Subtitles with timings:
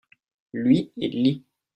[0.51, 1.43] lui, il lit.